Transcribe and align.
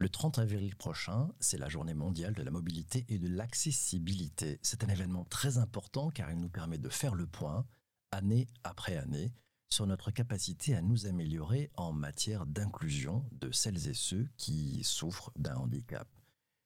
Le 0.00 0.08
30 0.08 0.38
avril 0.38 0.76
prochain, 0.76 1.28
c'est 1.40 1.58
la 1.58 1.68
journée 1.68 1.92
mondiale 1.92 2.32
de 2.32 2.42
la 2.44 2.52
mobilité 2.52 3.04
et 3.08 3.18
de 3.18 3.26
l'accessibilité. 3.26 4.60
C'est 4.62 4.84
un 4.84 4.88
événement 4.88 5.24
très 5.24 5.58
important 5.58 6.10
car 6.10 6.30
il 6.30 6.38
nous 6.38 6.48
permet 6.48 6.78
de 6.78 6.88
faire 6.88 7.16
le 7.16 7.26
point, 7.26 7.66
année 8.12 8.46
après 8.62 8.96
année, 8.96 9.32
sur 9.68 9.88
notre 9.88 10.12
capacité 10.12 10.76
à 10.76 10.82
nous 10.82 11.06
améliorer 11.06 11.72
en 11.74 11.92
matière 11.92 12.46
d'inclusion 12.46 13.28
de 13.32 13.50
celles 13.50 13.88
et 13.88 13.94
ceux 13.94 14.28
qui 14.36 14.84
souffrent 14.84 15.32
d'un 15.36 15.56
handicap. 15.56 16.06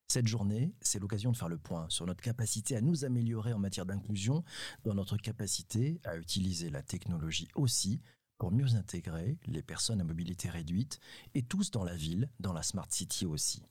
Cette 0.08 0.28
journée, 0.28 0.74
c'est 0.82 0.98
l'occasion 0.98 1.32
de 1.32 1.36
faire 1.38 1.48
le 1.48 1.56
point 1.56 1.86
sur 1.88 2.04
notre 2.04 2.22
capacité 2.22 2.76
à 2.76 2.82
nous 2.82 3.06
améliorer 3.06 3.54
en 3.54 3.58
matière 3.58 3.86
d'inclusion, 3.86 4.44
dans 4.84 4.92
notre 4.92 5.16
capacité 5.16 6.02
à 6.04 6.18
utiliser 6.18 6.68
la 6.68 6.82
technologie 6.82 7.48
aussi 7.54 8.02
pour 8.38 8.52
mieux 8.52 8.74
intégrer 8.74 9.38
les 9.46 9.62
personnes 9.62 10.00
à 10.00 10.04
mobilité 10.04 10.48
réduite 10.48 10.98
et 11.34 11.42
tous 11.42 11.70
dans 11.70 11.84
la 11.84 11.96
ville, 11.96 12.30
dans 12.40 12.52
la 12.52 12.62
Smart 12.62 12.88
City 12.90 13.26
aussi. 13.26 13.62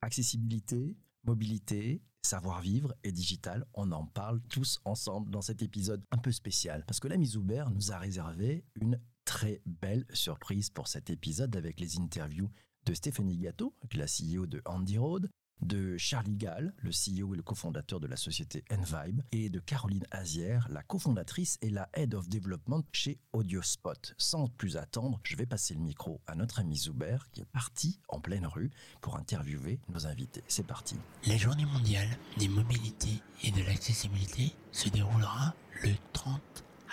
Accessibilité, 0.00 0.96
mobilité, 1.24 2.02
savoir-vivre 2.22 2.94
et 3.04 3.12
digital, 3.12 3.66
on 3.74 3.90
en 3.92 4.06
parle 4.06 4.40
tous 4.48 4.80
ensemble 4.84 5.30
dans 5.30 5.42
cet 5.42 5.62
épisode 5.62 6.04
un 6.10 6.18
peu 6.18 6.32
spécial 6.32 6.84
parce 6.86 7.00
que 7.00 7.08
l'ami 7.08 7.26
Zuber 7.26 7.64
nous 7.72 7.92
a 7.92 7.98
réservé 7.98 8.64
une 8.74 9.00
très 9.24 9.60
belle 9.66 10.06
surprise 10.12 10.70
pour 10.70 10.88
cet 10.88 11.10
épisode 11.10 11.56
avec 11.56 11.80
les 11.80 11.98
interviews 11.98 12.50
de 12.86 12.94
Stéphanie 12.94 13.36
Gatto, 13.36 13.74
la 13.94 14.06
CEO 14.06 14.46
de 14.46 14.62
Andy 14.64 14.98
Road, 14.98 15.28
de 15.60 15.96
Charlie 15.96 16.36
Gall, 16.36 16.74
le 16.78 16.90
CEO 16.90 17.34
et 17.34 17.36
le 17.36 17.42
cofondateur 17.42 18.00
de 18.00 18.06
la 18.06 18.16
société 18.16 18.64
Envibe, 18.70 19.22
et 19.32 19.48
de 19.50 19.60
Caroline 19.60 20.06
Azière, 20.10 20.68
la 20.70 20.82
cofondatrice 20.82 21.58
et 21.62 21.70
la 21.70 21.88
Head 21.94 22.14
of 22.14 22.28
Development 22.28 22.84
chez 22.92 23.18
Audiospot. 23.32 24.14
Sans 24.18 24.48
plus 24.48 24.76
attendre, 24.76 25.20
je 25.24 25.36
vais 25.36 25.46
passer 25.46 25.74
le 25.74 25.80
micro 25.80 26.20
à 26.26 26.34
notre 26.34 26.60
ami 26.60 26.76
Zuber 26.76 27.18
qui 27.32 27.40
est 27.40 27.52
parti 27.52 28.00
en 28.08 28.20
pleine 28.20 28.46
rue 28.46 28.70
pour 29.00 29.16
interviewer 29.16 29.80
nos 29.88 30.06
invités. 30.06 30.44
C'est 30.48 30.66
parti. 30.66 30.96
La 31.26 31.36
journée 31.36 31.66
mondiale 31.66 32.08
des 32.38 32.48
mobilités 32.48 33.22
et 33.42 33.50
de 33.50 33.62
l'accessibilité 33.62 34.52
se 34.72 34.88
déroulera 34.88 35.54
le 35.82 35.92
30 36.12 36.40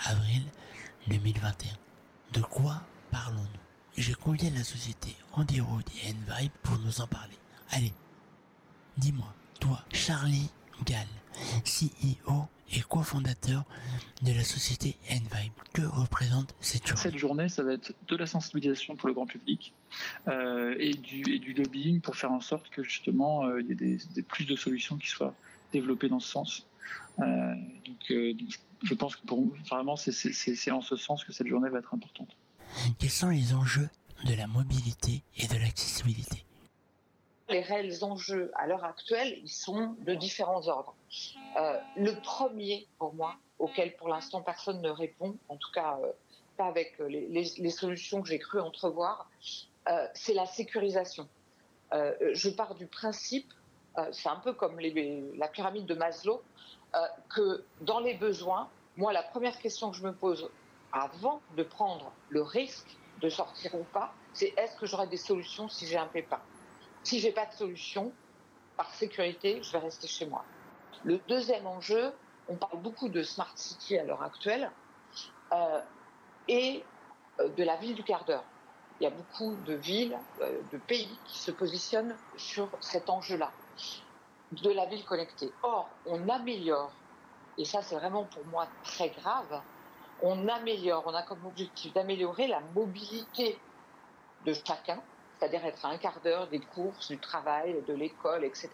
avril 0.04 0.42
2021. 1.08 1.70
De 2.32 2.40
quoi 2.42 2.82
parlons-nous? 3.10 3.60
J'ai 3.96 4.14
convié 4.14 4.50
la 4.50 4.64
société 4.64 5.16
Andy 5.32 5.60
Road 5.60 5.84
et 6.04 6.10
Envibe 6.10 6.52
pour 6.62 6.78
nous 6.78 7.00
en 7.00 7.06
parler. 7.06 7.36
Allez, 7.70 7.92
Dis-moi, 8.98 9.26
toi, 9.60 9.82
Charlie 9.92 10.48
Gall, 10.86 11.06
CEO 11.64 12.46
et 12.72 12.80
cofondateur 12.80 13.64
de 14.22 14.32
la 14.32 14.42
société 14.42 14.96
Envibe, 15.10 15.52
que 15.74 15.82
représente 15.82 16.54
cette 16.60 16.86
journée? 16.86 17.02
Cette 17.02 17.18
journée, 17.18 17.48
ça 17.50 17.62
va 17.62 17.74
être 17.74 17.92
de 18.08 18.16
la 18.16 18.26
sensibilisation 18.26 18.96
pour 18.96 19.08
le 19.08 19.14
grand 19.14 19.26
public 19.26 19.74
euh, 20.28 20.74
et, 20.78 20.94
du, 20.94 21.30
et, 21.30 21.38
du, 21.38 21.52
lobbying 21.52 22.00
pour 22.00 22.16
faire 22.16 22.32
en 22.32 22.40
sorte 22.40 22.70
que 22.70 22.82
justement 22.82 23.44
euh, 23.44 23.60
il 23.60 23.68
y 23.68 23.72
ait 23.72 23.74
des, 23.74 23.98
des, 24.14 24.22
plus 24.22 24.46
de 24.46 24.56
solutions 24.56 24.96
qui 24.96 25.08
soient 25.08 25.34
développées 25.72 26.08
dans 26.08 26.20
ce 26.20 26.28
sens. 26.28 26.66
Euh, 27.18 27.54
donc, 27.84 27.98
je 28.82 28.94
pense 28.94 29.16
que 29.16 29.26
pour 29.26 29.46
vraiment, 29.68 29.96
c'est 29.96 30.70
en 30.70 30.80
ce 30.80 30.96
sens 30.96 31.22
que 31.22 31.32
cette 31.32 31.48
journée 31.48 31.68
va 31.68 31.80
être 31.80 31.94
importante. 31.94 32.34
Quels 32.98 33.10
sont 33.10 33.28
les 33.28 33.52
enjeux 33.52 33.90
de 34.24 34.34
la 34.34 34.46
mobilité 34.46 35.22
et 35.36 35.46
de 35.48 35.54
l'accessibilité? 35.54 36.45
Les 37.48 37.60
réels 37.60 38.02
enjeux 38.02 38.50
à 38.54 38.66
l'heure 38.66 38.84
actuelle, 38.84 39.38
ils 39.42 39.48
sont 39.48 39.94
de 40.00 40.14
différents 40.14 40.66
ordres. 40.68 40.94
Euh, 41.58 41.78
le 41.96 42.12
premier, 42.20 42.86
pour 42.98 43.14
moi, 43.14 43.36
auquel 43.58 43.96
pour 43.96 44.08
l'instant 44.08 44.42
personne 44.42 44.80
ne 44.82 44.90
répond, 44.90 45.36
en 45.48 45.56
tout 45.56 45.70
cas 45.72 45.98
euh, 46.02 46.12
pas 46.56 46.66
avec 46.66 46.98
les, 46.98 47.28
les, 47.28 47.70
solutions 47.70 48.22
que 48.22 48.28
j'ai 48.28 48.38
cru 48.38 48.60
entrevoir, 48.60 49.30
euh, 49.88 50.06
c'est 50.14 50.34
la 50.34 50.46
sécurisation. 50.46 51.28
Euh, 51.92 52.14
je 52.32 52.48
pars 52.50 52.74
du 52.74 52.86
principe, 52.86 53.52
euh, 53.98 54.08
c'est 54.12 54.28
un 54.28 54.36
peu 54.36 54.52
comme 54.52 54.78
la 54.80 55.48
pyramide 55.48 55.86
de 55.86 55.94
Maslow, 55.94 56.42
euh, 56.94 56.98
que 57.34 57.64
dans 57.82 58.00
les 58.00 58.14
besoins, 58.14 58.68
moi, 58.96 59.12
la 59.12 59.22
première 59.22 59.58
question 59.58 59.90
que 59.90 59.96
je 59.96 60.02
me 60.02 60.12
pose 60.12 60.50
avant 60.92 61.40
de 61.56 61.62
prendre 61.62 62.12
le 62.30 62.42
risque 62.42 62.96
de 63.20 63.28
sortir 63.28 63.74
ou 63.74 63.84
pas, 63.92 64.12
c'est 64.32 64.52
est-ce 64.56 64.76
que 64.76 64.86
j'aurai 64.86 65.06
des 65.06 65.16
solutions 65.16 65.68
si 65.68 65.86
j'ai 65.86 65.96
un 65.96 66.06
pépin? 66.06 66.40
Si 67.06 67.20
j'ai 67.20 67.30
pas 67.30 67.46
de 67.46 67.52
solution, 67.52 68.12
par 68.76 68.92
sécurité, 68.92 69.62
je 69.62 69.70
vais 69.70 69.78
rester 69.78 70.08
chez 70.08 70.26
moi. 70.26 70.44
Le 71.04 71.18
deuxième 71.28 71.64
enjeu, 71.64 72.12
on 72.48 72.56
parle 72.56 72.80
beaucoup 72.80 73.08
de 73.08 73.22
smart 73.22 73.52
city 73.54 73.96
à 73.96 74.02
l'heure 74.02 74.24
actuelle 74.24 74.72
euh, 75.52 75.80
et 76.48 76.82
euh, 77.38 77.48
de 77.50 77.62
la 77.62 77.76
ville 77.76 77.94
du 77.94 78.02
quart 78.02 78.24
d'heure. 78.24 78.42
Il 78.98 79.04
y 79.04 79.06
a 79.06 79.10
beaucoup 79.10 79.54
de 79.66 79.74
villes, 79.74 80.18
euh, 80.40 80.60
de 80.72 80.78
pays 80.78 81.16
qui 81.26 81.38
se 81.38 81.52
positionnent 81.52 82.16
sur 82.36 82.68
cet 82.80 83.08
enjeu-là, 83.08 83.52
de 84.50 84.70
la 84.70 84.86
ville 84.86 85.04
connectée. 85.04 85.52
Or, 85.62 85.88
on 86.06 86.28
améliore, 86.28 86.90
et 87.56 87.64
ça 87.64 87.82
c'est 87.82 87.94
vraiment 87.94 88.24
pour 88.24 88.44
moi 88.46 88.66
très 88.82 89.10
grave, 89.10 89.62
on 90.22 90.48
améliore, 90.48 91.04
on 91.06 91.14
a 91.14 91.22
comme 91.22 91.46
objectif 91.46 91.92
d'améliorer 91.92 92.48
la 92.48 92.58
mobilité 92.74 93.60
de 94.44 94.52
chacun, 94.52 95.00
c'est-à-dire 95.38 95.64
être 95.64 95.84
à 95.84 95.88
un 95.88 95.98
quart 95.98 96.20
d'heure 96.20 96.48
des 96.48 96.60
courses, 96.60 97.08
du 97.08 97.18
travail, 97.18 97.82
de 97.86 97.94
l'école, 97.94 98.44
etc. 98.44 98.70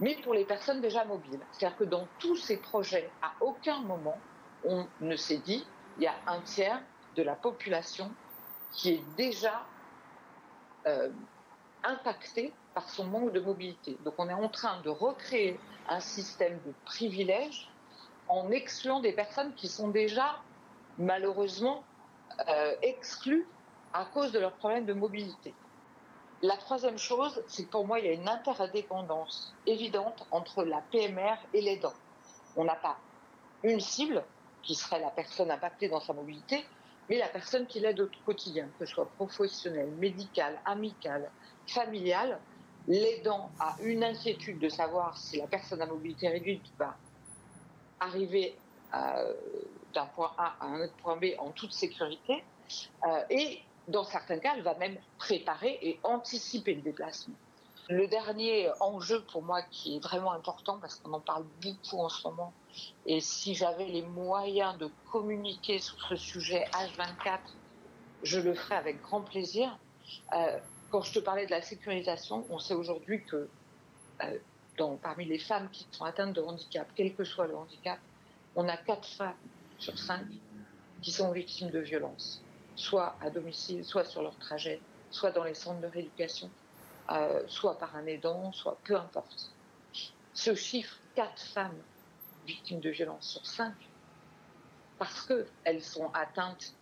Mais 0.00 0.16
pour 0.22 0.34
les 0.34 0.44
personnes 0.44 0.80
déjà 0.80 1.04
mobiles. 1.04 1.40
C'est-à-dire 1.52 1.76
que 1.78 1.84
dans 1.84 2.06
tous 2.18 2.36
ces 2.36 2.56
projets, 2.58 3.10
à 3.22 3.32
aucun 3.40 3.80
moment, 3.80 4.18
on 4.64 4.86
ne 5.00 5.16
s'est 5.16 5.38
dit, 5.38 5.66
il 5.96 6.04
y 6.04 6.06
a 6.06 6.14
un 6.26 6.40
tiers 6.42 6.80
de 7.16 7.22
la 7.22 7.34
population 7.34 8.10
qui 8.72 8.90
est 8.90 9.02
déjà 9.16 9.64
euh, 10.86 11.10
impactée 11.82 12.52
par 12.74 12.88
son 12.88 13.04
manque 13.04 13.32
de 13.32 13.40
mobilité. 13.40 13.98
Donc 14.04 14.14
on 14.18 14.28
est 14.28 14.34
en 14.34 14.48
train 14.48 14.80
de 14.82 14.90
recréer 14.90 15.58
un 15.88 16.00
système 16.00 16.60
de 16.66 16.72
privilèges 16.84 17.70
en 18.28 18.50
excluant 18.50 19.00
des 19.00 19.12
personnes 19.12 19.54
qui 19.54 19.68
sont 19.68 19.88
déjà 19.88 20.40
malheureusement 20.98 21.82
euh, 22.48 22.74
exclues 22.82 23.46
à 23.92 24.04
cause 24.06 24.32
de 24.32 24.38
leurs 24.38 24.52
problèmes 24.52 24.86
de 24.86 24.92
mobilité. 24.92 25.54
La 26.42 26.56
troisième 26.56 26.98
chose, 26.98 27.42
c'est 27.48 27.64
que 27.64 27.70
pour 27.70 27.86
moi, 27.86 27.98
il 27.98 28.06
y 28.06 28.08
a 28.08 28.12
une 28.12 28.28
interdépendance 28.28 29.54
évidente 29.66 30.26
entre 30.30 30.64
la 30.64 30.80
PMR 30.92 31.36
et 31.52 31.60
l'aidant. 31.60 31.94
On 32.56 32.64
n'a 32.64 32.76
pas 32.76 32.96
une 33.64 33.80
cible, 33.80 34.22
qui 34.62 34.74
serait 34.74 35.00
la 35.00 35.10
personne 35.10 35.50
impactée 35.50 35.88
dans 35.88 36.00
sa 36.00 36.12
mobilité, 36.12 36.64
mais 37.08 37.18
la 37.18 37.28
personne 37.28 37.66
qui 37.66 37.80
l'aide 37.80 38.00
au 38.00 38.08
quotidien, 38.24 38.68
que 38.78 38.84
ce 38.84 38.92
soit 38.92 39.08
professionnelle, 39.16 39.90
médicale, 39.92 40.60
amicale, 40.64 41.30
familiale. 41.66 42.38
L'aidant 42.86 43.50
a 43.58 43.76
une 43.80 44.04
inquiétude 44.04 44.58
de 44.58 44.68
savoir 44.68 45.16
si 45.16 45.38
la 45.38 45.46
personne 45.46 45.82
à 45.82 45.86
mobilité 45.86 46.28
réduite 46.28 46.64
va 46.78 46.96
arriver 48.00 48.56
euh, 48.94 49.34
d'un 49.94 50.06
point 50.06 50.32
A 50.38 50.54
à 50.60 50.66
un 50.66 50.80
autre 50.82 50.94
point 51.02 51.16
B 51.16 51.26
en 51.38 51.50
toute 51.50 51.72
sécurité. 51.72 52.44
Euh, 53.06 53.24
et 53.30 53.60
dans 53.88 54.04
certains 54.04 54.38
cas, 54.38 54.54
elle 54.56 54.62
va 54.62 54.74
même 54.74 54.96
préparer 55.18 55.78
et 55.82 55.98
anticiper 56.02 56.74
le 56.74 56.82
déplacement. 56.82 57.34
Le 57.88 58.06
dernier 58.06 58.70
enjeu 58.80 59.22
pour 59.32 59.42
moi 59.42 59.62
qui 59.62 59.96
est 59.96 60.00
vraiment 60.00 60.32
important 60.32 60.78
parce 60.78 60.96
qu'on 60.96 61.14
en 61.14 61.20
parle 61.20 61.44
beaucoup 61.62 61.98
en 61.98 62.10
ce 62.10 62.28
moment 62.28 62.52
et 63.06 63.20
si 63.20 63.54
j'avais 63.54 63.86
les 63.86 64.02
moyens 64.02 64.76
de 64.76 64.90
communiquer 65.10 65.78
sur 65.78 65.98
ce 66.06 66.16
sujet 66.16 66.66
H24, 66.72 67.38
je 68.24 68.40
le 68.40 68.54
ferais 68.54 68.76
avec 68.76 69.00
grand 69.00 69.22
plaisir. 69.22 69.78
Euh, 70.34 70.58
quand 70.90 71.00
je 71.00 71.14
te 71.14 71.18
parlais 71.18 71.46
de 71.46 71.50
la 71.50 71.62
sécurisation, 71.62 72.44
on 72.50 72.58
sait 72.58 72.74
aujourd'hui 72.74 73.24
que 73.24 73.48
euh, 74.22 74.38
parmi 75.02 75.24
les 75.24 75.38
femmes 75.38 75.70
qui 75.70 75.86
sont 75.90 76.04
atteintes 76.04 76.34
de 76.34 76.42
handicap, 76.42 76.86
quel 76.94 77.14
que 77.14 77.24
soit 77.24 77.46
le 77.46 77.56
handicap, 77.56 77.98
on 78.54 78.68
a 78.68 78.76
4 78.76 79.08
femmes 79.08 79.34
sur 79.78 79.98
5 79.98 80.20
qui 81.00 81.10
sont 81.10 81.32
victimes 81.32 81.70
de 81.70 81.78
violences 81.78 82.42
soit 82.78 83.16
à 83.20 83.28
domicile, 83.28 83.84
soit 83.84 84.04
sur 84.04 84.22
leur 84.22 84.36
trajet, 84.38 84.80
soit 85.10 85.32
dans 85.32 85.44
les 85.44 85.54
centres 85.54 85.80
de 85.80 85.88
rééducation, 85.88 86.48
euh, 87.10 87.42
soit 87.48 87.78
par 87.78 87.96
un 87.96 88.06
aidant, 88.06 88.52
soit 88.52 88.78
peu 88.84 88.96
importe. 88.96 89.50
Ce 90.32 90.54
chiffre, 90.54 90.96
4 91.16 91.42
femmes 91.42 91.82
victimes 92.46 92.80
de 92.80 92.90
violences 92.90 93.28
sur 93.28 93.44
5, 93.44 93.74
parce 94.98 95.26
qu'elles 95.26 95.82
sont 95.82 96.10
atteintes, 96.14 96.74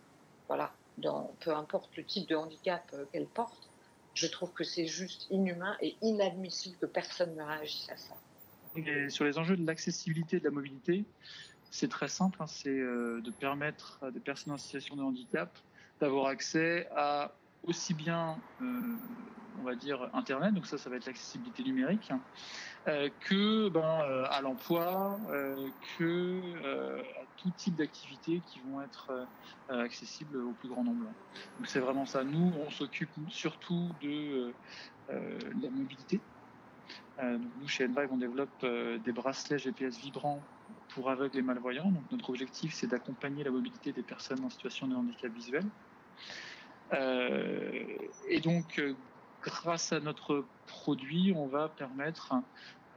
voilà, 0.47 0.71
dans, 0.99 1.31
peu 1.39 1.53
importe 1.53 1.95
le 1.97 2.03
type 2.03 2.29
de 2.29 2.35
handicap 2.35 2.83
euh, 2.93 3.05
qu'elles 3.11 3.27
portent, 3.27 3.69
je 4.13 4.27
trouve 4.27 4.51
que 4.53 4.63
c'est 4.63 4.87
juste 4.87 5.27
inhumain 5.29 5.77
et 5.81 5.95
inadmissible 6.01 6.77
que 6.77 6.85
personne 6.85 7.35
ne 7.35 7.43
réagisse 7.43 7.89
à 7.89 7.97
ça. 7.97 8.15
Sur 9.09 9.25
les 9.25 9.37
enjeux 9.39 9.57
de 9.57 9.65
l'accessibilité 9.65 10.37
et 10.37 10.39
de 10.39 10.45
la 10.45 10.51
mobilité, 10.51 11.05
c'est 11.71 11.89
très 11.89 12.07
simple, 12.07 12.37
hein, 12.41 12.47
c'est 12.47 12.69
euh, 12.69 13.21
de 13.21 13.31
permettre 13.31 13.99
à 14.03 14.11
des 14.11 14.19
personnes 14.19 14.53
en 14.53 14.57
situation 14.57 14.95
de 14.95 15.01
handicap 15.01 15.57
d'avoir 15.99 16.27
accès 16.27 16.87
à 16.95 17.31
aussi 17.63 17.93
bien 17.93 18.37
euh, 18.61 18.97
on 19.57 19.63
va 19.63 19.75
dire, 19.75 20.09
Internet, 20.13 20.53
donc 20.53 20.67
ça, 20.67 20.77
ça 20.77 20.89
va 20.89 20.97
être 20.97 21.05
l'accessibilité 21.05 21.63
numérique, 21.63 22.11
que 22.85 23.69
ben, 23.69 24.25
à 24.29 24.41
l'emploi, 24.41 25.19
que 25.97 27.01
à 27.19 27.25
tout 27.37 27.51
type 27.51 27.75
d'activités 27.75 28.41
qui 28.41 28.59
vont 28.59 28.81
être 28.81 29.27
accessibles 29.67 30.37
au 30.37 30.53
plus 30.53 30.69
grand 30.69 30.83
nombre. 30.83 31.11
Donc 31.57 31.67
c'est 31.67 31.79
vraiment 31.79 32.05
ça. 32.05 32.23
Nous, 32.23 32.53
on 32.55 32.69
s'occupe 32.69 33.09
surtout 33.29 33.89
de 33.99 34.53
la 35.09 35.69
mobilité. 35.71 36.21
nous, 37.19 37.67
chez 37.67 37.85
Envive, 37.85 38.09
on 38.11 38.17
développe 38.17 38.63
des 38.63 39.11
bracelets 39.11 39.57
GPS 39.57 39.97
vibrants 39.97 40.47
pour 40.89 41.09
aveugles 41.09 41.39
et 41.39 41.41
malvoyants. 41.41 41.91
Donc 41.91 42.09
notre 42.11 42.29
objectif, 42.29 42.73
c'est 42.75 42.87
d'accompagner 42.87 43.43
la 43.43 43.51
mobilité 43.51 43.91
des 43.91 44.03
personnes 44.03 44.43
en 44.45 44.49
situation 44.49 44.87
de 44.87 44.95
handicap 44.95 45.31
visuel. 45.31 45.63
Euh, 46.93 47.97
et 48.29 48.39
donc, 48.39 48.79
euh, 48.79 48.95
grâce 49.41 49.91
à 49.91 49.99
notre 49.99 50.45
produit, 50.65 51.33
on 51.35 51.47
va 51.47 51.69
permettre 51.69 52.33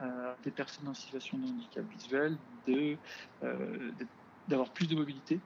euh, 0.01 0.31
à 0.33 0.37
des 0.43 0.51
personnes 0.51 0.87
en 0.87 0.93
situation 0.93 1.37
de 1.37 1.45
handicap 1.45 1.85
visuel 1.85 2.37
d'avoir 4.47 4.73
plus 4.73 4.87
de 4.87 4.95
mobilité 4.95 5.39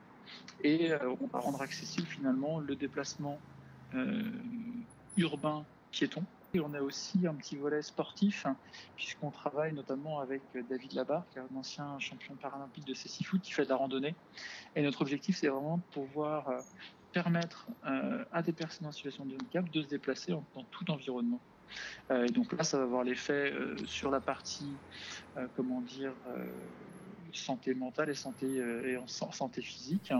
et 0.64 0.92
on 1.20 1.26
va 1.26 1.38
rendre 1.38 1.60
accessible 1.60 2.06
finalement 2.06 2.58
le 2.58 2.74
déplacement 2.74 3.38
urbain 5.16 5.64
piéton 5.92 6.24
on 6.60 6.74
a 6.74 6.80
aussi 6.80 7.26
un 7.26 7.34
petit 7.34 7.56
volet 7.56 7.82
sportif, 7.82 8.46
hein, 8.46 8.56
puisqu'on 8.94 9.30
travaille 9.30 9.72
notamment 9.74 10.20
avec 10.20 10.42
David 10.68 10.94
Labarre, 10.94 11.26
qui 11.30 11.38
est 11.38 11.42
un 11.42 11.56
ancien 11.56 11.98
champion 11.98 12.34
paralympique 12.36 12.84
de 12.84 12.94
foot 12.94 13.40
qui 13.42 13.52
fait 13.52 13.64
de 13.64 13.68
la 13.68 13.76
randonnée. 13.76 14.14
Et 14.74 14.82
notre 14.82 15.02
objectif, 15.02 15.36
c'est 15.36 15.48
vraiment 15.48 15.78
de 15.78 15.82
pouvoir 15.92 16.50
permettre 17.22 17.66
euh, 17.86 18.24
à 18.30 18.42
des 18.42 18.52
personnes 18.52 18.86
en 18.86 18.92
situation 18.92 19.24
de 19.24 19.34
handicap 19.34 19.70
de 19.70 19.82
se 19.82 19.86
déplacer 19.86 20.32
dans 20.32 20.64
tout 20.70 20.90
environnement. 20.90 21.40
Euh, 22.10 22.26
et 22.26 22.30
donc 22.30 22.52
là, 22.52 22.62
ça 22.62 22.76
va 22.76 22.84
avoir 22.84 23.04
l'effet 23.04 23.52
sur 23.86 24.10
la 24.10 24.20
partie, 24.20 24.72
comment 25.56 25.80
dire, 25.80 26.12
santé 27.32 27.74
mentale 27.74 28.10
et 28.10 28.14
santé, 28.14 28.46
et 28.84 28.96
en 28.96 29.06
santé 29.08 29.62
physique. 29.62 30.12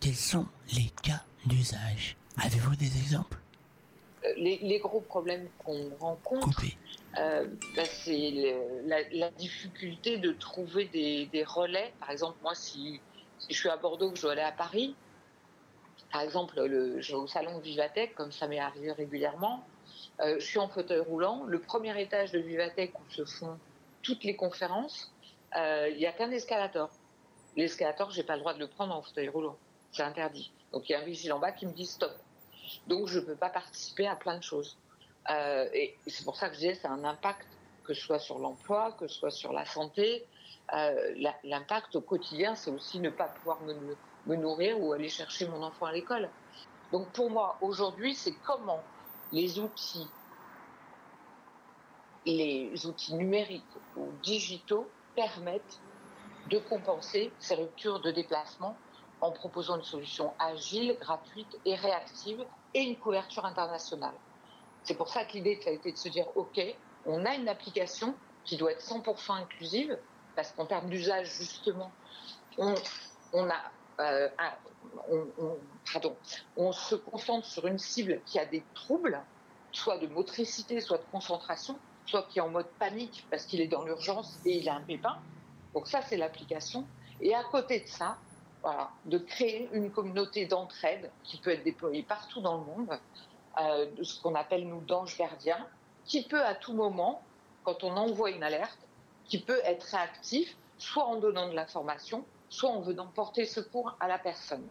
Quels 0.00 0.14
sont 0.14 0.46
les 0.74 0.90
cas 1.02 1.22
d'usage? 1.46 2.16
Avez-vous 2.36 2.74
des 2.76 2.96
exemples? 2.98 3.38
Les, 4.36 4.78
gros 4.78 5.00
problèmes 5.00 5.48
qu'on 5.64 5.90
rencontre, 5.98 6.62
euh, 7.18 7.46
bah, 7.74 7.84
c'est 7.84 8.54
la, 8.84 9.30
difficulté 9.30 10.18
de 10.18 10.32
trouver 10.32 10.86
des, 10.86 11.44
relais. 11.44 11.92
Par 12.00 12.10
exemple, 12.10 12.36
moi, 12.42 12.54
si, 12.54 13.00
je 13.48 13.54
suis 13.54 13.68
à 13.68 13.76
Bordeaux, 13.76 14.10
que 14.10 14.16
je 14.16 14.22
dois 14.22 14.32
aller 14.32 14.42
à 14.42 14.52
Paris, 14.52 14.94
par 16.12 16.22
exemple, 16.22 16.58
au 16.60 17.26
salon 17.26 17.58
Vivatech, 17.58 18.14
comme 18.14 18.32
ça 18.32 18.48
m'est 18.48 18.58
arrivé 18.58 18.92
régulièrement, 18.92 19.64
euh, 20.20 20.36
je 20.38 20.44
suis 20.44 20.58
en 20.58 20.68
fauteuil 20.68 21.00
roulant. 21.00 21.44
Le 21.44 21.60
premier 21.60 21.98
étage 22.00 22.32
de 22.32 22.38
Vivatech 22.38 22.92
où 22.98 23.10
se 23.10 23.24
font 23.24 23.58
toutes 24.02 24.24
les 24.24 24.36
conférences, 24.36 25.12
euh, 25.56 25.88
il 25.90 25.98
n'y 25.98 26.06
a 26.06 26.12
qu'un 26.12 26.30
escalator. 26.30 26.90
L'escalator, 27.56 28.10
j'ai 28.10 28.22
pas 28.22 28.34
le 28.34 28.40
droit 28.40 28.54
de 28.54 28.58
le 28.58 28.66
prendre 28.66 28.94
en 28.94 29.02
fauteuil 29.02 29.28
roulant. 29.28 29.56
C'est 29.92 30.02
interdit. 30.02 30.52
Donc 30.72 30.88
il 30.88 30.92
y 30.92 30.94
a 30.94 31.00
un 31.00 31.04
vigile 31.04 31.32
en 31.32 31.38
bas 31.38 31.52
qui 31.52 31.66
me 31.66 31.72
dit 31.72 31.86
stop. 31.86 32.12
Donc, 32.86 33.08
je 33.08 33.18
ne 33.18 33.24
peux 33.24 33.34
pas 33.34 33.50
participer 33.50 34.06
à 34.06 34.14
plein 34.14 34.38
de 34.38 34.42
choses. 34.42 34.76
Euh, 35.30 35.68
et 35.72 35.96
c'est 36.06 36.24
pour 36.24 36.36
ça 36.36 36.48
que 36.48 36.54
je 36.54 36.60
disais, 36.60 36.74
c'est 36.74 36.86
un 36.86 37.02
impact, 37.02 37.46
que 37.82 37.94
ce 37.94 38.00
soit 38.00 38.20
sur 38.20 38.38
l'emploi, 38.38 38.92
que 38.98 39.08
ce 39.08 39.18
soit 39.18 39.32
sur 39.32 39.52
la 39.52 39.64
santé. 39.64 40.24
L'impact 41.42 41.96
au 41.96 42.00
quotidien, 42.00 42.54
c'est 42.54 42.70
aussi 42.70 43.00
ne 43.00 43.10
pas 43.10 43.24
pouvoir 43.24 43.60
me, 43.62 43.74
me, 44.26 44.36
nourrir 44.36 44.80
ou 44.80 44.92
aller 44.92 45.08
chercher 45.08 45.48
mon 45.48 45.62
enfant 45.62 45.86
à 45.86 45.92
l'école. 45.92 46.28
Donc, 46.92 47.08
pour 47.12 47.30
moi, 47.30 47.56
aujourd'hui, 47.60 48.14
c'est 48.14 48.34
comment 48.44 48.82
les 49.32 49.58
outils, 49.58 50.08
les 52.26 52.86
outils 52.86 53.14
numériques 53.14 53.62
ou 53.96 54.08
digitaux 54.22 54.88
permettent 55.14 55.80
de 56.48 56.58
compenser 56.58 57.32
ces 57.38 57.54
ruptures 57.54 58.00
de 58.00 58.10
déplacement 58.10 58.76
en 59.20 59.30
proposant 59.30 59.76
une 59.76 59.84
solution 59.84 60.32
agile, 60.38 60.96
gratuite 61.00 61.58
et 61.64 61.74
réactive 61.74 62.44
et 62.74 62.80
une 62.80 62.96
couverture 62.96 63.44
internationale. 63.44 64.14
C'est 64.82 64.94
pour 64.94 65.08
ça 65.08 65.24
que 65.24 65.34
l'idée, 65.34 65.60
ça 65.62 65.70
a 65.70 65.72
été 65.72 65.92
de 65.92 65.96
se 65.96 66.08
dire, 66.08 66.26
OK, 66.36 66.60
on 67.06 67.24
a 67.26 67.34
une 67.34 67.48
application 67.48 68.14
qui 68.44 68.56
doit 68.56 68.72
être 68.72 68.82
100% 68.82 69.42
inclusive, 69.42 69.98
parce 70.34 70.52
qu'en 70.52 70.66
termes 70.66 70.88
d'usage, 70.88 71.26
justement, 71.26 71.90
on, 72.56 72.74
a, 73.48 73.60
euh, 73.98 74.28
on, 76.56 76.72
se 76.72 76.94
concentre 76.94 77.46
sur 77.46 77.66
une 77.66 77.78
cible 77.78 78.20
qui 78.26 78.38
a 78.38 78.46
des 78.46 78.62
troubles, 78.74 79.20
soit 79.72 79.98
de 79.98 80.06
motricité, 80.06 80.80
soit 80.80 80.98
de 80.98 81.04
concentration, 81.10 81.78
soit 82.06 82.22
qui 82.24 82.38
est 82.38 82.42
en 82.42 82.48
mode 82.48 82.68
panique 82.78 83.26
parce 83.30 83.44
qu'il 83.44 83.60
est 83.60 83.68
dans 83.68 83.84
l'urgence 83.84 84.38
et 84.44 84.58
il 84.58 84.68
a 84.68 84.74
un 84.74 84.80
pépin. 84.80 85.18
Donc 85.74 85.86
ça, 85.86 86.02
c'est 86.02 86.16
l'application. 86.16 86.86
Et 87.20 87.34
à 87.34 87.44
côté 87.44 87.80
de 87.80 87.86
ça, 87.86 88.18
de 89.06 89.18
créer 89.18 89.68
une 89.72 89.90
communauté 89.90 90.46
d'entraide 90.46 91.10
qui 91.24 91.38
peut 91.38 91.50
être 91.50 91.64
déployée 91.64 92.02
partout 92.02 92.40
dans 92.40 92.58
le 92.58 92.64
monde, 92.64 92.98
euh, 93.58 93.86
de 93.96 94.02
ce 94.02 94.20
qu'on 94.20 94.34
appelle 94.34 94.68
nous 94.68 94.80
d'anges 94.80 95.16
gardiens, 95.16 95.66
qui 96.04 96.26
peut 96.26 96.42
à 96.42 96.54
tout 96.54 96.72
moment, 96.72 97.22
quand 97.64 97.84
on 97.84 97.96
envoie 97.96 98.30
une 98.30 98.42
alerte, 98.42 98.78
qui 99.24 99.40
peut 99.40 99.60
être 99.64 99.82
réactif, 99.84 100.56
soit 100.78 101.04
en 101.04 101.16
donnant 101.16 101.48
de 101.48 101.54
l'information, 101.54 102.24
soit 102.50 102.70
en 102.70 102.82
venant 102.82 103.06
porter 103.06 103.46
secours 103.46 103.96
à 104.00 104.08
la 104.08 104.18
personne. 104.18 104.66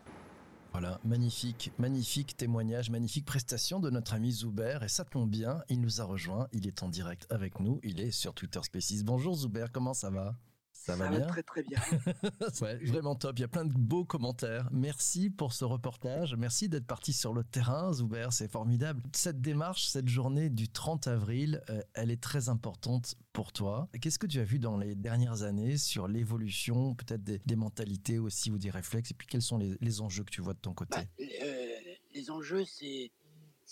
Voilà, 0.71 0.99
magnifique, 1.03 1.71
magnifique 1.79 2.37
témoignage, 2.37 2.91
magnifique 2.91 3.25
prestation 3.25 3.79
de 3.79 3.89
notre 3.89 4.13
ami 4.13 4.31
Zuber. 4.31 4.77
Et 4.83 4.87
ça 4.87 5.03
tombe 5.03 5.29
bien, 5.29 5.63
il 5.69 5.81
nous 5.81 5.99
a 5.99 6.03
rejoint, 6.03 6.47
il 6.51 6.67
est 6.67 6.83
en 6.83 6.89
direct 6.89 7.25
avec 7.31 7.59
nous, 7.59 7.79
il 7.81 7.99
est 7.99 8.11
sur 8.11 8.35
Twitter 8.35 8.61
Spaces. 8.61 9.03
Bonjour 9.03 9.33
Zuber, 9.33 9.65
comment 9.73 9.95
ça 9.95 10.11
va? 10.11 10.35
Ça, 10.79 10.95
va, 10.95 11.09
bien 11.09 11.27
très 11.27 11.43
très 11.43 11.61
bien. 11.63 11.79
vraiment 12.83 13.15
top. 13.15 13.37
Il 13.37 13.41
y 13.41 13.43
a 13.43 13.49
plein 13.49 13.65
de 13.65 13.73
beaux 13.73 14.05
commentaires. 14.05 14.69
Merci 14.71 15.29
pour 15.29 15.51
ce 15.51 15.65
reportage. 15.65 16.35
Merci 16.35 16.69
d'être 16.69 16.87
parti 16.87 17.11
sur 17.11 17.33
le 17.33 17.43
terrain, 17.43 17.91
Zuber. 17.91 18.29
C'est 18.31 18.49
formidable. 18.49 19.03
Cette 19.13 19.41
démarche, 19.41 19.87
cette 19.87 20.07
journée 20.07 20.49
du 20.49 20.69
30 20.69 21.07
avril, 21.07 21.61
euh, 21.69 21.81
elle 21.93 22.11
est 22.11 22.21
très 22.21 22.47
importante 22.47 23.15
pour 23.33 23.51
toi. 23.51 23.89
Qu'est-ce 24.01 24.17
que 24.17 24.25
tu 24.25 24.39
as 24.39 24.45
vu 24.45 24.57
dans 24.57 24.77
les 24.77 24.95
dernières 24.95 25.43
années 25.43 25.77
sur 25.77 26.07
l'évolution, 26.07 26.95
peut-être 26.95 27.23
des, 27.23 27.55
mentalités 27.57 28.17
aussi 28.17 28.49
ou 28.49 28.57
des 28.57 28.69
réflexes? 28.69 29.11
Et 29.11 29.15
puis 29.15 29.27
quels 29.27 29.41
sont 29.41 29.57
les, 29.57 30.01
enjeux 30.01 30.23
que 30.23 30.31
tu 30.31 30.41
vois 30.41 30.53
de 30.53 30.59
ton 30.59 30.73
côté? 30.73 30.97
Bah, 30.97 31.25
euh, 31.43 31.75
Les 32.13 32.31
enjeux, 32.31 32.63
c'est 32.65 33.11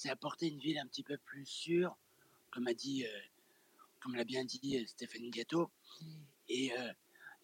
apporter 0.10 0.48
une 0.50 0.60
ville 0.60 0.78
un 0.78 0.88
petit 0.88 1.04
peu 1.04 1.18
plus 1.18 1.46
sûre, 1.46 1.98
comme 2.52 2.68
a 2.68 2.74
dit, 2.74 3.06
euh, 3.06 3.20
comme 4.02 4.14
l'a 4.16 4.26
bien 4.26 4.44
dit 4.44 4.86
Stéphane 4.88 5.30
Gâteau 5.30 5.72
et 6.50 6.72
euh, 6.78 6.92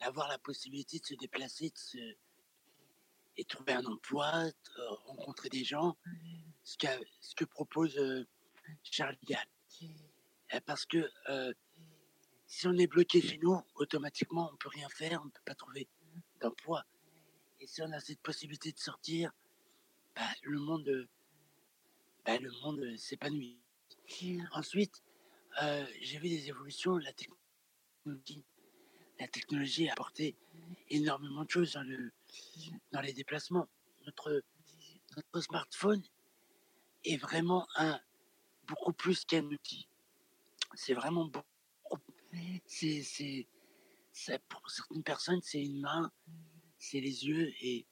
avoir 0.02 0.28
la 0.28 0.38
possibilité 0.38 1.00
de 1.00 1.06
se 1.06 1.16
déplacer 1.16 1.72
de 1.94 2.18
et 3.36 3.46
trouver 3.46 3.74
un 3.74 3.86
emploi, 3.86 4.46
rencontrer 5.06 5.50
des 5.50 5.64
gens, 5.64 5.98
ce, 6.64 6.76
ce 7.20 7.34
que 7.34 7.46
propose 7.46 7.98
euh, 7.98 8.28
Charles 8.84 9.18
Gall. 9.24 9.46
Euh, 10.54 10.60
parce 10.68 10.86
que 10.86 11.10
si 12.46 12.68
on 12.68 12.78
est 12.78 12.86
bloqué 12.86 13.22
chez 13.22 13.40
nous, 13.40 13.60
automatiquement, 13.74 14.52
on 14.54 14.58
peut 14.58 14.70
rien 14.70 14.88
faire, 14.90 15.20
on 15.24 15.26
ne 15.26 15.32
peut 15.32 15.42
pas 15.46 15.56
trouver 15.56 15.88
d'emploi. 16.42 16.86
Et 17.60 17.66
si 17.66 17.82
on 17.82 17.92
a 17.92 18.00
cette 18.00 18.22
possibilité 18.22 18.72
de 18.72 18.78
sortir, 18.78 19.32
bah, 20.16 20.22
le 20.44 20.60
monde, 20.60 21.10
bah, 22.26 22.38
le 22.38 22.52
monde 22.62 22.96
s'épanouit. 22.98 23.60
Ensuite, 24.52 25.02
j'ai 26.02 26.20
vu 26.20 26.30
des 26.30 26.50
évolutions, 26.50 26.98
la 26.98 27.14
technologie 27.14 28.46
la 29.20 29.28
technologie 29.28 29.90
a 29.90 29.94
apporté 29.94 30.36
énormément 30.90 31.44
de 31.44 31.50
choses 31.50 31.74
dans, 31.74 31.84
le, 31.84 32.12
dans 32.92 33.02
les 33.02 33.14
déplacements. 33.14 33.68
Notre, 34.06 34.44
smartphone 35.42 36.02
est 37.06 37.18
vraiment 37.18 37.68
un 37.76 38.00
beaucoup 38.68 38.94
plus 38.94 39.26
qu'un 39.26 39.44
outil. 39.46 39.88
C'est 40.76 40.94
vraiment 40.94 41.26
beaucoup. 41.26 41.48
Pour 44.50 44.70
certaines 44.70 45.04
personnes, 45.04 45.42
c'est 45.42 45.62
une 45.62 45.82
main, 45.82 46.12
c'est 46.78 47.00
les 47.00 47.26
yeux 47.26 47.54
et, 47.62 47.86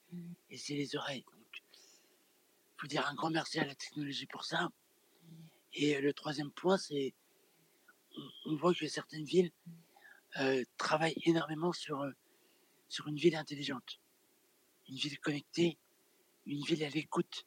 c'est 0.56 0.74
les 0.74 0.96
oreilles. 0.96 1.24
Donc, 1.32 1.62
faut 2.76 2.86
dire 2.88 3.06
un 3.06 3.14
grand 3.14 3.30
merci 3.30 3.60
à 3.60 3.64
la 3.64 3.74
technologie 3.74 4.26
pour 4.26 4.44
ça. 4.44 4.68
Et 5.74 6.00
le 6.00 6.12
troisième 6.12 6.50
point, 6.50 6.76
c'est 6.76 7.14
on 8.46 8.56
voit 8.56 8.74
que 8.74 8.86
certaines 8.88 9.24
villes 9.24 9.52
euh, 10.40 10.62
travaille 10.76 11.14
énormément 11.26 11.72
sur, 11.72 12.00
euh, 12.00 12.10
sur 12.88 13.06
une 13.08 13.16
ville 13.16 13.36
intelligente, 13.36 14.00
une 14.88 14.96
ville 14.96 15.18
connectée, 15.20 15.78
une 16.46 16.62
ville 16.64 16.82
à 16.84 16.88
l'écoute 16.88 17.46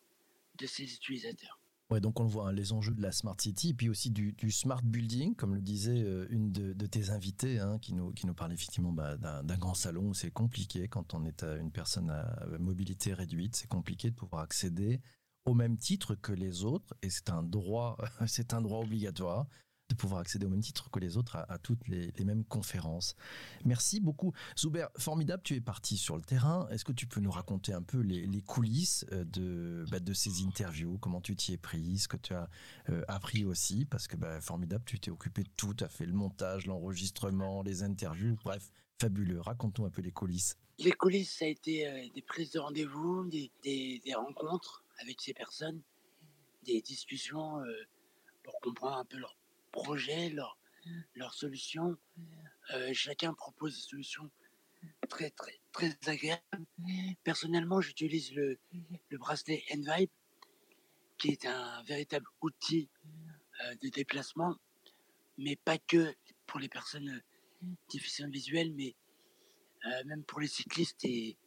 de 0.59 0.65
ses 0.65 0.83
utilisateurs. 0.83 1.59
Ouais, 1.91 2.01
donc 2.01 2.19
on 2.19 2.23
le 2.23 2.29
voit, 2.29 2.49
hein, 2.49 2.51
les 2.51 2.73
enjeux 2.73 2.95
de 2.95 3.01
la 3.01 3.11
Smart 3.11 3.35
City, 3.39 3.75
puis 3.75 3.89
aussi 3.89 4.09
du, 4.09 4.35
smart 4.51 4.81
building, 4.83 5.35
comme 5.35 5.53
le 5.53 5.61
disait 5.61 6.01
euh, 6.01 6.25
une 6.29 6.51
de, 6.51 6.85
tes 6.87 7.11
invités, 7.11 7.59
hein, 7.59 7.77
qui, 7.79 7.93
nous, 7.93 8.11
qui 8.11 8.25
nous 8.25 8.33
parle 8.33 8.53
effectivement 8.53 8.91
bah, 8.91 9.17
d'un 9.17 9.57
grand 9.57 9.75
salon 9.75 10.09
où 10.09 10.13
c'est 10.13 10.31
compliqué 10.31 10.87
quand 10.87 11.13
on 11.13 11.25
est 11.25 11.43
une 11.43 11.71
personne 11.71 12.09
à 12.09 12.45
mobilité 12.59 13.13
réduite, 13.13 13.55
c'est 13.55 13.67
compliqué 13.67 14.09
de 14.09 14.15
pouvoir 14.15 14.41
accéder 14.41 14.99
au 15.45 15.53
même 15.53 15.77
titre 15.77 16.15
que 16.15 16.31
les 16.31 16.63
autres, 16.63 16.95
et 17.01 17.09
c'est 17.09 17.29
un 17.29 17.47
c'est 18.27 18.53
un 18.53 18.61
droit 18.61 18.79
obligatoire 18.79 19.47
de 19.89 19.95
pouvoir 19.95 20.21
accéder 20.21 20.45
au 20.45 20.49
même 20.49 20.61
titre 20.61 20.89
que 20.89 20.99
les 20.99 21.17
autres 21.17 21.35
à, 21.35 21.57
toutes 21.59 21.87
les, 21.87 22.11
mêmes 22.23 22.43
conférences. 22.43 23.15
Merci 23.65 23.99
beaucoup. 23.99 24.33
Zuber, 24.57 24.87
formidable, 24.97 25.43
tu 25.43 25.53
es 25.55 25.61
parti 25.61 25.97
sur 25.97 26.15
le 26.15 26.23
terrain. 26.23 26.67
Est-ce 26.69 26.83
que 26.83 26.91
tu 26.91 27.05
peux 27.05 27.19
nous 27.19 27.31
raconter 27.31 27.73
un 27.73 27.83
peu 27.83 27.99
les, 27.99 28.41
coulisses 28.41 29.05
euh, 29.11 29.23
de, 29.25 29.85
bah, 29.91 29.99
de 29.99 30.13
ces 30.13 30.43
interviews? 30.43 30.97
Comment 30.97 31.21
tu 31.21 31.35
t'y 31.35 31.53
es 31.53 31.57
pris 31.57 31.99
Ce 31.99 32.07
que 32.07 32.17
tu 32.17 32.33
as 32.33 32.49
euh, 32.89 33.03
appris 33.07 33.45
aussi? 33.45 33.85
Parce 33.85 34.07
que 34.07 34.17
bah, 34.17 34.41
formidable, 34.41 34.83
tu 34.85 34.99
t'es 34.99 35.11
occupé 35.11 35.43
de 35.43 35.49
tout. 35.55 35.73
Tu 35.75 35.83
as 35.83 35.89
fait 35.89 36.05
le 36.05 36.13
montage, 36.13 36.65
l'enregistrement, 36.65 37.61
les 37.61 37.83
interviews. 37.83 38.37
Bref, 38.43 38.71
fabuleux. 38.99 39.41
Raconte-nous 39.41 39.85
un 39.85 39.91
peu 39.91 40.01
les 40.01 40.11
coulisses. 40.11 40.57
Les 40.79 40.91
coulisses, 40.91 41.37
ça 41.37 41.45
a 41.45 41.47
été 41.47 41.87
euh, 41.87 42.07
des 42.13 42.21
prises 42.23 42.51
de 42.51 42.59
rendez-vous, 42.59 43.27
des, 43.29 43.51
des, 43.63 44.15
rencontres 44.15 44.83
avec 44.99 45.21
ces 45.21 45.33
personnes, 45.33 45.81
des 46.63 46.81
discussions 46.81 47.61
pour 48.43 48.59
comprendre 48.61 48.97
un 48.97 49.05
peu 49.05 49.17
leur 49.17 49.35
projets, 49.75 50.29
leurs 50.29 50.57
leur 51.15 51.33
solutions. 51.33 51.97
Euh, 52.73 52.91
chacun 52.93 53.33
propose 53.33 53.75
des 53.75 53.81
solutions 53.81 54.29
très, 55.09 55.31
très, 55.31 55.59
très 55.71 55.97
agréables. 56.05 56.41
Personnellement, 57.23 57.81
j'utilise 57.81 58.33
le, 58.33 58.57
le 59.09 59.17
bracelet 59.17 59.63
Envibe, 59.73 60.09
qui 61.17 61.29
est 61.29 61.45
un 61.45 61.83
véritable 61.83 62.25
outil 62.41 62.89
euh, 63.63 63.75
de 63.81 63.89
déplacement, 63.89 64.55
mais 65.37 65.55
pas 65.55 65.77
que 65.77 66.13
pour 66.45 66.59
les 66.59 66.69
personnes 66.69 67.21
difficiles 67.89 68.29
visuelles, 68.29 68.73
mais 68.73 68.95
euh, 69.85 70.03
même 70.05 70.23
pour 70.23 70.39
les 70.39 70.47
cyclistes 70.47 71.03
et, 71.03 71.37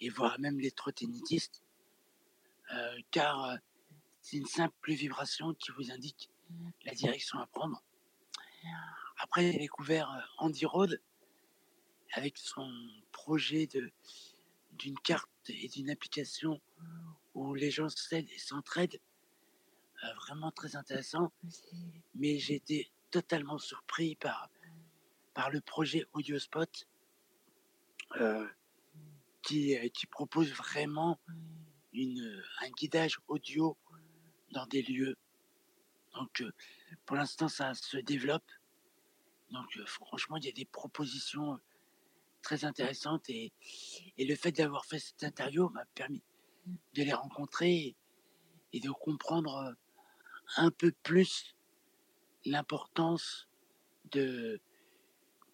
et 0.00 0.08
voire 0.08 0.38
même 0.40 0.58
les 0.58 0.70
trottinettistes, 0.70 1.62
car 3.10 3.58
c'est 4.22 4.38
une 4.38 4.46
simple 4.46 4.92
vibration 4.92 5.52
qui 5.54 5.70
vous 5.72 5.92
indique 5.92 6.30
la 6.84 6.94
direction 6.94 7.38
à 7.38 7.46
prendre. 7.46 7.82
Après, 9.18 9.52
j'ai 9.52 9.58
découvert 9.58 10.10
euh, 10.10 10.20
Andy 10.38 10.66
Road 10.66 11.00
avec 12.12 12.36
son 12.38 12.70
projet 13.12 13.68
d'une 14.72 14.98
carte 14.98 15.28
et 15.48 15.68
d'une 15.68 15.90
application 15.90 16.60
où 17.34 17.54
les 17.54 17.70
gens 17.70 17.88
s'aident 17.88 18.30
et 18.30 18.38
s'entraident. 18.38 19.00
Euh, 20.02 20.14
vraiment 20.26 20.50
très 20.50 20.76
intéressant. 20.76 21.32
Mais 22.14 22.38
j'ai 22.38 22.54
été 22.54 22.90
totalement 23.10 23.58
surpris 23.58 24.16
par, 24.16 24.50
le 25.50 25.60
projet 25.60 26.06
AudioSpot 26.12 26.86
euh, 28.20 28.46
qui, 29.42 29.76
propose 30.10 30.52
vraiment 30.52 31.18
un 31.94 32.70
guidage 32.76 33.18
audio 33.28 33.76
dans 34.52 34.66
des 34.66 34.82
lieux 34.82 35.16
donc, 36.14 36.40
euh, 36.40 36.52
pour 37.06 37.16
l'instant, 37.16 37.48
ça 37.48 37.74
se 37.74 37.96
développe. 37.98 38.50
Donc, 39.50 39.66
euh, 39.76 39.84
franchement, 39.86 40.36
il 40.36 40.44
y 40.44 40.48
a 40.48 40.52
des 40.52 40.64
propositions 40.64 41.54
euh, 41.54 41.58
très 42.42 42.64
intéressantes 42.64 43.28
et, 43.28 43.52
le 44.18 44.34
fait 44.34 44.52
d'avoir 44.52 44.84
fait 44.84 44.98
cette 44.98 45.24
interview 45.24 45.68
m'a 45.70 45.84
permis 45.94 46.22
de 46.66 47.02
les 47.02 47.12
rencontrer 47.12 47.96
et, 48.72 48.80
de 48.80 48.90
comprendre 48.90 49.74
un 50.56 50.70
peu 50.70 50.92
plus 51.02 51.54
l'importance 52.44 53.48
de, 54.10 54.60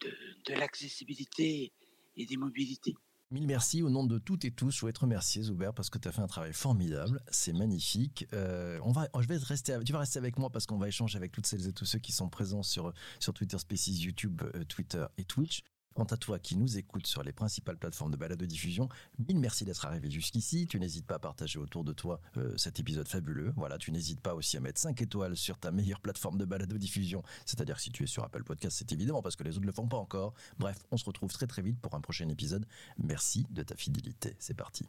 de 0.00 0.54
l'accessibilité 0.54 1.72
et 2.16 2.26
des 2.26 2.36
mobilités. 2.36 2.96
Mille 3.32 3.46
merci 3.46 3.80
au 3.80 3.90
nom 3.90 4.02
de 4.02 4.18
toutes 4.18 4.44
et 4.44 4.50
tous. 4.50 4.72
Je 4.72 4.80
voudrais 4.80 4.92
te 4.92 4.98
remercier, 4.98 5.42
Zuber, 5.42 5.70
parce 5.76 5.88
que 5.88 5.98
tu 5.98 6.08
as 6.08 6.12
fait 6.12 6.20
un 6.20 6.26
travail 6.26 6.52
formidable. 6.52 7.22
C'est 7.30 7.52
magnifique. 7.52 8.26
Euh, 8.32 8.80
on 8.82 8.90
va, 8.90 9.06
je 9.20 9.28
vais 9.28 9.36
rester, 9.36 9.78
tu 9.86 9.92
vas 9.92 10.00
rester 10.00 10.18
avec 10.18 10.36
moi 10.36 10.50
parce 10.50 10.66
qu'on 10.66 10.78
va 10.78 10.88
échanger 10.88 11.16
avec 11.16 11.30
toutes 11.30 11.46
celles 11.46 11.68
et 11.68 11.72
tous 11.72 11.84
ceux 11.84 12.00
qui 12.00 12.10
sont 12.10 12.28
présents 12.28 12.64
sur, 12.64 12.92
sur 13.20 13.32
Twitter 13.32 13.56
Spaces, 13.56 14.02
YouTube, 14.02 14.42
euh, 14.42 14.64
Twitter 14.64 15.06
et 15.16 15.22
Twitch. 15.22 15.62
Quant 15.94 16.04
à 16.04 16.16
toi 16.16 16.38
qui 16.38 16.56
nous 16.56 16.78
écoutes 16.78 17.06
sur 17.06 17.24
les 17.24 17.32
principales 17.32 17.76
plateformes 17.76 18.12
de 18.12 18.16
balade 18.16 18.38
de 18.38 18.46
diffusion, 18.46 18.88
mille 19.18 19.40
merci 19.40 19.64
d'être 19.64 19.84
arrivé 19.84 20.08
jusqu'ici. 20.08 20.66
Tu 20.68 20.78
n'hésites 20.78 21.06
pas 21.06 21.16
à 21.16 21.18
partager 21.18 21.58
autour 21.58 21.82
de 21.82 21.92
toi 21.92 22.20
euh, 22.36 22.56
cet 22.56 22.78
épisode 22.78 23.08
fabuleux. 23.08 23.52
Voilà, 23.56 23.76
tu 23.76 23.90
n'hésites 23.90 24.20
pas 24.20 24.34
aussi 24.34 24.56
à 24.56 24.60
mettre 24.60 24.80
5 24.80 25.00
étoiles 25.02 25.36
sur 25.36 25.58
ta 25.58 25.72
meilleure 25.72 26.00
plateforme 26.00 26.38
de 26.38 26.44
balade 26.44 26.68
de 26.68 26.78
diffusion. 26.78 27.22
C'est-à-dire 27.44 27.80
si 27.80 27.90
tu 27.90 28.04
es 28.04 28.06
sur 28.06 28.22
Apple 28.22 28.44
Podcast, 28.44 28.76
c'est 28.78 28.92
évidemment 28.92 29.20
parce 29.20 29.34
que 29.34 29.42
les 29.42 29.50
autres 29.50 29.62
ne 29.62 29.66
le 29.66 29.72
font 29.72 29.88
pas 29.88 29.98
encore. 29.98 30.34
Bref, 30.58 30.78
on 30.92 30.96
se 30.96 31.04
retrouve 31.04 31.32
très 31.32 31.48
très 31.48 31.62
vite 31.62 31.80
pour 31.80 31.94
un 31.94 32.00
prochain 32.00 32.28
épisode. 32.28 32.66
Merci 32.98 33.46
de 33.50 33.62
ta 33.64 33.74
fidélité. 33.74 34.36
C'est 34.38 34.54
parti. 34.54 34.88